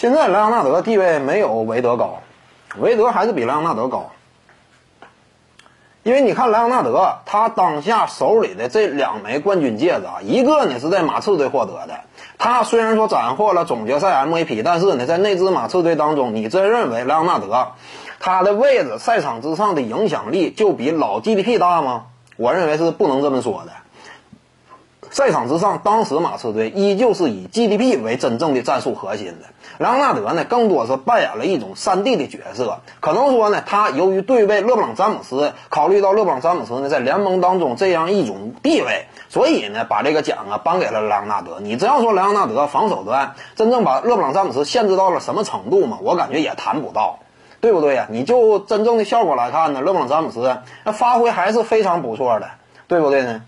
[0.00, 2.20] 现在莱昂纳德地位没有韦德高，
[2.78, 4.12] 韦德还是比莱昂纳德高。
[6.04, 11.98] 因为你看莱昂纳德，他当下手里的这两枚冠军戒指啊，一个呢是在马刺队获得的。
[12.38, 17.72] 他虽然说斩获了总决赛 MVP，但是呢，在那支马刺队当中，你真认为莱昂纳德
[18.20, 22.04] 他的位置赛场之上的影响力就比老 GDP 大吗？
[22.36, 23.72] 我认为是不能这么说的。
[25.10, 29.48] 赛场之上，当时马刺队依旧是以 GDP 为真正的战术核心的。
[29.78, 32.80] 莱昂纳德呢，更多是扮演了一种三 D 的角色。
[33.00, 41.58] 可能说呢，他由于对位勒布朗詹姆斯，考虑到勒布朗詹姆斯呢在联盟当中这样一种地位，所以呢，把这个奖啊颁给了莱昂纳德。
[41.60, 47.20] 你只要说莱昂纳德防守端真正把勒布朗詹姆斯限制到了什么程度嘛，我感觉也谈不到，
[47.60, 48.08] 对不对呀？
[48.10, 52.48] 你就真正的效果来看呢，勒布朗詹姆斯那发挥还是非常不错的，
[52.88, 53.42] 对不对呢？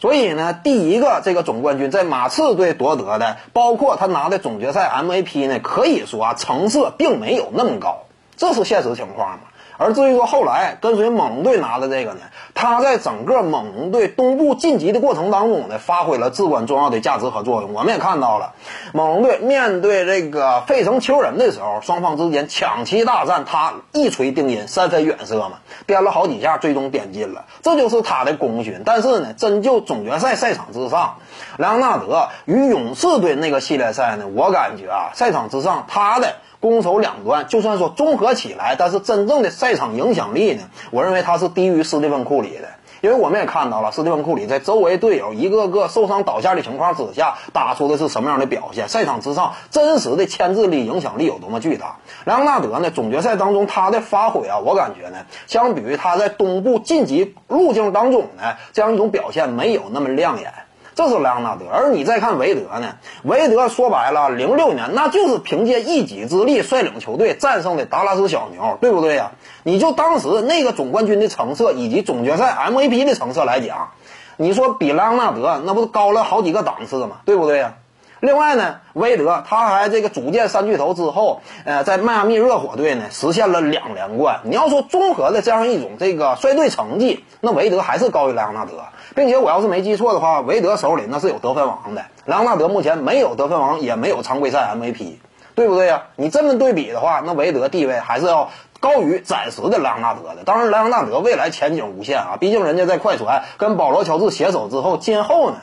[0.00, 8.04] 所以呢，第一个这个总冠军在马刺队夺得的，包括他拿的总决赛 MVP 呢，可以说啊，成色并没有那么高，
[8.38, 9.40] 这是现实情况吗。
[9.82, 12.20] 而至于说后来跟随猛龙队拿的这个呢，
[12.52, 17.72] 他在整个猛龙队东部晋级的过程当中呢，发挥了至关重要的价值和作用。
[17.72, 18.52] 我们也看到了，
[18.92, 25.52] 猛龙队面对这个费城球人的时候，双方之间抢七大战，他一锤定音，三分远射嘛，
[25.86, 28.82] 颠了好几下，最终点进了，这就是他的功勋。
[28.84, 31.16] 但是呢，真就总决赛赛场之上，
[31.56, 36.34] 莱昂纳德与勇士队那个系列赛呢，我感觉啊，赛场之上他的。
[36.60, 42.70] 攻守两端，就算说综合起来，但是真正的赛赛场影响力呢，我认为他是低于斯蒂芬库里的。
[43.02, 48.88] 因为我们也看到了，斯蒂芬库里在周围队友一个个受伤倒下的情况之下，打出的是什么样的表现？
[48.88, 51.98] 赛场之上真实的牵制力、影响力有多么巨大？
[52.24, 52.90] 莱昂纳德呢？
[52.90, 60.52] 总决赛当中他的发挥啊，我感觉呢，相比于他在东部晋级路径当中呢，这样一种表现没有那么亮眼。
[60.94, 62.96] 这是莱昂纳德，而你再看韦德呢？
[63.22, 69.32] 韦德说白了，零六年那就是凭借一己之力率领球队战胜的达拉斯小牛，对不对呀？
[69.62, 73.90] 你就当时那个总冠军的成色以及总决赛 MVP 的成色来讲，
[74.36, 77.18] 你说比莱昂纳德那不是高了好几个档次吗？
[77.24, 77.74] 对不对呀？
[78.20, 84.40] 另外呢，韦德他还这个组建三巨头之后，呃，在迈阿密热火队呢实现了两连冠。
[84.44, 88.72] 你要说综合的这样一种这个率队成绩，那韦德还是高于莱昂纳德。
[89.16, 95.14] 并且我要是没记错的话，韦德手里那是有得分王的，莱昂纳德目前没有得分王，也没有常规赛 MVP，
[95.60, 96.04] 对不对呀？
[96.16, 98.48] 你这么对比的话，那韦德地位还是要
[98.80, 100.42] 高于暂时的莱昂纳德的。
[100.42, 105.56] 当然，莱昂纳德未来前景无限啊，毕竟人家在快船跟保罗·乔治携手之后，今后呢，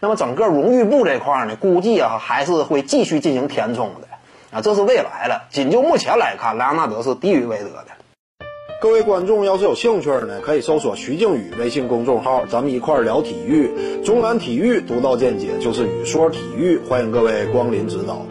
[0.00, 4.08] 那么整个荣誉部这块呢，估计啊还是会继续进行填充的
[4.50, 5.46] 啊，这是未来了。
[5.48, 7.86] 仅就目前来看，莱昂纳德是低于韦德的。
[8.82, 14.02] 各位观众要是有兴趣呢，可以搜索徐静宇微信公众号，咱们一块聊体育。
[14.04, 18.26] 中南体育独到见解就是语说体育，欢迎各位光临指导。